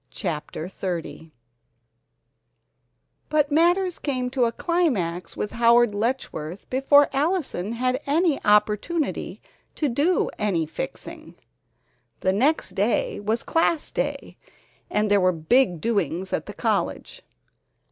CHAPTER 0.09 0.65
XXX 0.65 1.29
But 3.29 3.51
matters 3.51 3.99
came 3.99 4.31
to 4.31 4.45
a 4.45 4.51
climax 4.51 5.37
with 5.37 5.51
Howard 5.51 5.93
Letchworth 5.93 6.67
before 6.71 7.07
Allison 7.13 7.73
had 7.73 8.01
any 8.07 8.43
opportunity 8.43 9.43
to 9.75 9.89
do 9.89 10.31
any 10.39 10.65
"fixing." 10.65 11.35
The 12.21 12.33
next 12.33 12.79
afternoon 12.79 13.25
was 13.27 13.43
Class 13.43 13.91
Day 13.91 14.37
and 14.89 15.11
there 15.11 15.21
were 15.21 15.31
big 15.31 15.79
doings 15.79 16.33
at 16.33 16.47
the 16.47 16.53
college. 16.55 17.21